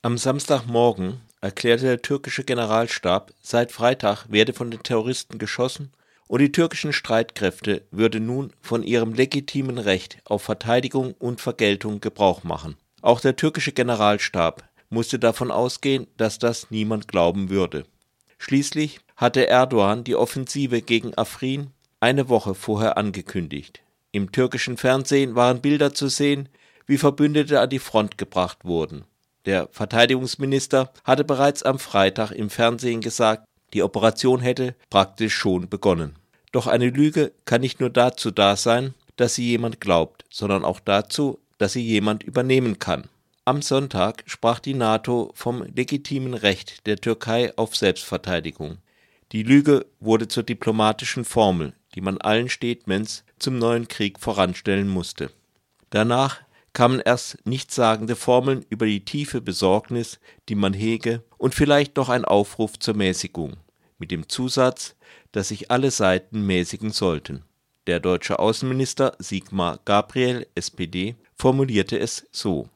[0.00, 5.92] Am Samstagmorgen erklärte der türkische Generalstab, seit Freitag werde von den Terroristen geschossen
[6.28, 12.44] und die türkischen Streitkräfte würde nun von ihrem legitimen Recht auf Verteidigung und Vergeltung Gebrauch
[12.44, 12.76] machen.
[13.02, 17.84] Auch der türkische Generalstab musste davon ausgehen, dass das niemand glauben würde.
[18.38, 23.82] Schließlich hatte Erdogan die Offensive gegen Afrin eine Woche vorher angekündigt.
[24.12, 26.48] Im türkischen Fernsehen waren Bilder zu sehen,
[26.86, 29.04] wie Verbündete an die Front gebracht wurden.
[29.48, 36.16] Der Verteidigungsminister hatte bereits am Freitag im Fernsehen gesagt, die Operation hätte praktisch schon begonnen.
[36.52, 40.80] Doch eine Lüge kann nicht nur dazu da sein, dass sie jemand glaubt, sondern auch
[40.80, 43.08] dazu, dass sie jemand übernehmen kann.
[43.46, 48.76] Am Sonntag sprach die NATO vom legitimen Recht der Türkei auf Selbstverteidigung.
[49.32, 55.30] Die Lüge wurde zur diplomatischen Formel, die man allen Statements zum neuen Krieg voranstellen musste.
[55.88, 56.42] Danach
[56.78, 62.24] kamen erst nichtssagende Formeln über die tiefe Besorgnis, die man hege, und vielleicht noch ein
[62.24, 63.56] Aufruf zur Mäßigung,
[63.98, 64.94] mit dem Zusatz,
[65.32, 67.42] dass sich alle Seiten mäßigen sollten.
[67.88, 72.68] Der deutsche Außenminister Sigmar Gabriel, SPD, formulierte es so.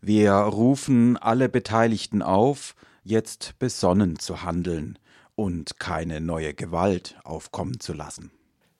[0.00, 4.98] Wir rufen alle Beteiligten auf, jetzt besonnen zu handeln
[5.36, 8.32] und keine neue Gewalt aufkommen zu lassen.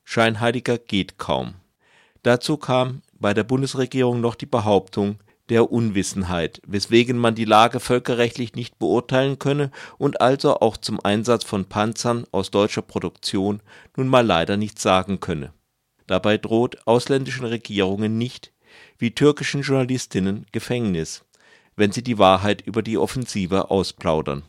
[0.02, 1.54] Scheinheiliger geht kaum.
[2.24, 8.54] Dazu kam bei der Bundesregierung noch die Behauptung der Unwissenheit, weswegen man die Lage völkerrechtlich
[8.54, 13.60] nicht beurteilen könne und also auch zum Einsatz von Panzern aus deutscher Produktion
[13.96, 15.52] nun mal leider nichts sagen könne.
[16.06, 18.52] Dabei droht ausländischen Regierungen nicht,
[18.98, 21.24] wie türkischen Journalistinnen, Gefängnis,
[21.76, 24.42] wenn sie die Wahrheit über die Offensive ausplaudern.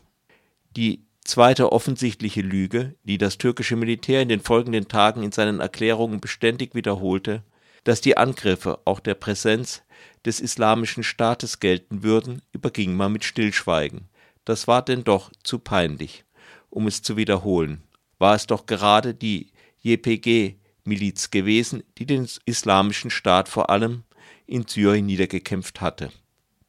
[0.76, 6.20] Die zweite offensichtliche Lüge, die das türkische Militär in den folgenden Tagen in seinen Erklärungen
[6.20, 7.42] beständig wiederholte,
[7.86, 9.82] dass die Angriffe auch der Präsenz
[10.24, 14.08] des Islamischen Staates gelten würden, überging man mit Stillschweigen.
[14.44, 16.24] Das war denn doch zu peinlich,
[16.68, 17.84] um es zu wiederholen.
[18.18, 24.02] War es doch gerade die JPG-Miliz gewesen, die den Islamischen Staat vor allem
[24.46, 26.10] in Syrien niedergekämpft hatte.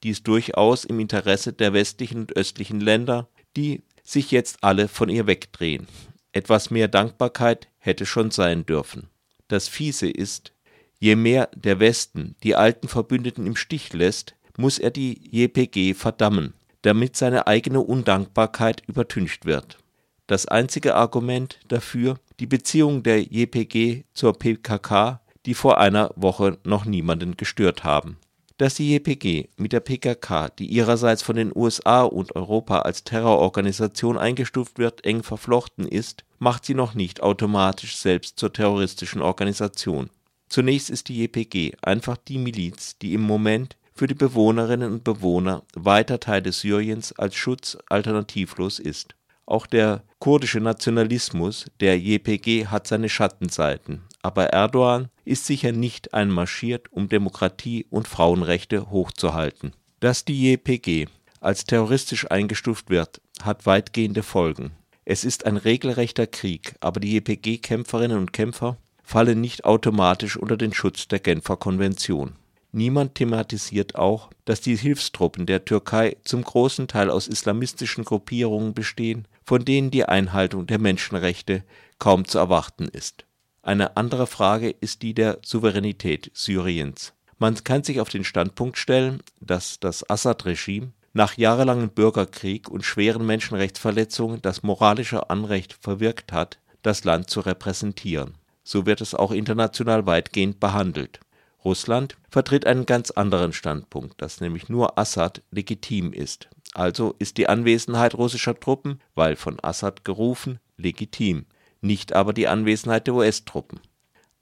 [0.04, 5.26] Dies durchaus im Interesse der westlichen und östlichen Länder, die sich jetzt alle von ihr
[5.26, 5.88] wegdrehen.
[6.32, 9.10] Etwas mehr Dankbarkeit hätte schon sein dürfen.
[9.48, 10.54] Das Fiese ist,
[11.00, 16.54] Je mehr der Westen die alten Verbündeten im Stich lässt, muss er die JPG verdammen,
[16.82, 19.78] damit seine eigene Undankbarkeit übertüncht wird.
[20.26, 26.86] Das einzige Argument dafür die Beziehung der JPG zur PKK, die vor einer Woche noch
[26.86, 28.18] niemanden gestört haben.
[28.58, 34.18] Dass die JPG mit der PKK, die ihrerseits von den USA und Europa als Terrororganisation
[34.18, 40.10] eingestuft wird, eng verflochten ist, macht sie noch nicht automatisch selbst zur terroristischen Organisation.
[40.50, 45.64] Zunächst ist die JPG einfach die Miliz, die im Moment für die Bewohnerinnen und Bewohner
[45.74, 49.16] weiter Teile Syriens als Schutz alternativlos ist.
[49.46, 56.92] Auch der kurdische Nationalismus der JPG hat seine Schattenseiten, aber Erdogan ist sicher nicht einmarschiert,
[56.92, 59.74] um Demokratie und Frauenrechte hochzuhalten.
[60.00, 61.08] Dass die JPG
[61.40, 64.72] als terroristisch eingestuft wird, hat weitgehende Folgen.
[65.06, 70.74] Es ist ein regelrechter Krieg, aber die JPG-Kämpferinnen und Kämpfer fallen nicht automatisch unter den
[70.74, 72.36] Schutz der Genfer Konvention.
[72.74, 79.26] Niemand thematisiert auch, dass die Hilfstruppen der Türkei zum großen Teil aus islamistischen Gruppierungen bestehen,
[79.46, 81.64] von denen die Einhaltung der Menschenrechte
[82.00, 83.26] kaum zu erwarten ist.
[83.62, 87.14] Eine andere Frage ist die der Souveränität Syriens.
[87.40, 93.26] Man kann sich auf den Standpunkt stellen, dass das Assad-Regime nach jahrelangem Bürgerkrieg und schweren
[93.26, 98.34] Menschenrechtsverletzungen das moralische Anrecht verwirkt hat, das Land zu repräsentieren
[98.68, 101.22] so wird es auch international weitgehend behandelt.
[101.64, 106.50] Russland vertritt einen ganz anderen Standpunkt, dass nämlich nur Assad legitim ist.
[106.74, 111.46] Also ist die Anwesenheit russischer Truppen, weil von Assad gerufen, legitim,
[111.80, 113.80] nicht aber die Anwesenheit der US-Truppen.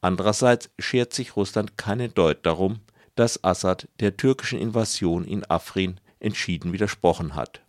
[0.01, 2.79] Andererseits schert sich Russland keine Deut darum,
[3.13, 7.61] dass Assad der türkischen Invasion in Afrin entschieden widersprochen hat.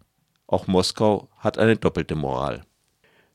[0.46, 2.64] Auch Moskau hat eine doppelte Moral.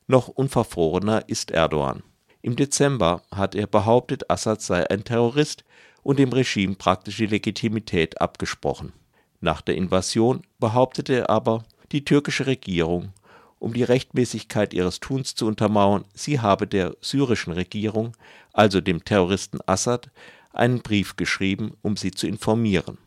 [0.08, 2.02] Noch unverfrorener ist Erdogan.
[2.42, 5.64] Im Dezember hat er behauptet, Assad sei ein Terrorist
[6.04, 8.94] und dem Regime praktisch die Legitimität abgesprochen.
[9.40, 13.12] Nach der Invasion behauptete er aber, die türkische Regierung,
[13.60, 18.18] um die Rechtmäßigkeit ihres Tuns zu untermauern, sie habe der syrischen Regierung,
[18.54, 20.10] also dem Terroristen Assad,
[20.52, 22.98] einen Brief geschrieben, um sie zu informieren.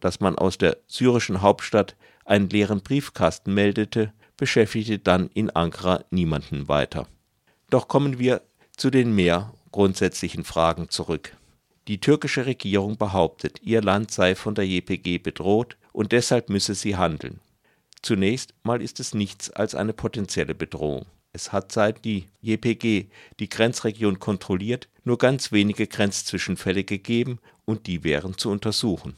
[0.00, 6.68] Dass man aus der syrischen Hauptstadt einen leeren Briefkasten meldete, beschäftigte dann in Ankara niemanden
[6.68, 7.06] weiter.
[7.70, 8.42] Doch kommen wir
[8.76, 11.36] zu den mehr grundsätzlichen Fragen zurück.
[11.88, 16.96] Die türkische Regierung behauptet, ihr Land sei von der JPG bedroht und deshalb müsse sie
[16.96, 17.40] handeln.
[18.02, 21.06] Zunächst mal ist es nichts als eine potenzielle Bedrohung.
[21.32, 23.06] Es hat seit die JPG
[23.40, 29.16] die Grenzregion kontrolliert, nur ganz wenige Grenzzwischenfälle gegeben und die wären zu untersuchen.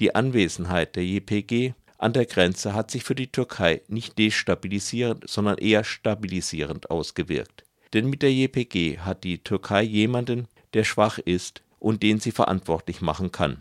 [0.00, 5.58] Die Anwesenheit der JPG an der Grenze hat sich für die Türkei nicht destabilisierend, sondern
[5.58, 7.64] eher stabilisierend ausgewirkt.
[7.92, 13.00] Denn mit der JPG hat die Türkei jemanden, der schwach ist und den sie verantwortlich
[13.00, 13.60] machen kann.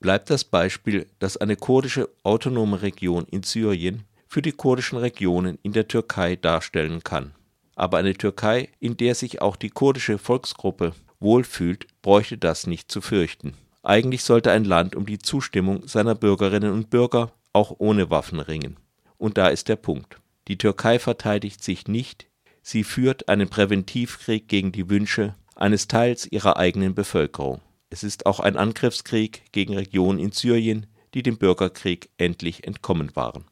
[0.00, 5.72] Bleibt das Beispiel, dass eine kurdische autonome Region in Syrien für die kurdischen Regionen in
[5.72, 7.34] der Türkei darstellen kann.
[7.76, 13.00] Aber eine Türkei, in der sich auch die kurdische Volksgruppe wohlfühlt, bräuchte das nicht zu
[13.00, 13.54] fürchten.
[13.82, 18.76] Eigentlich sollte ein Land um die Zustimmung seiner Bürgerinnen und Bürger auch ohne Waffen ringen.
[19.18, 20.18] Und da ist der Punkt.
[20.48, 22.26] Die Türkei verteidigt sich nicht,
[22.62, 27.60] sie führt einen Präventivkrieg gegen die Wünsche eines Teils ihrer eigenen Bevölkerung.
[27.90, 33.44] Es ist auch ein Angriffskrieg gegen Regionen in Syrien, die dem Bürgerkrieg endlich entkommen waren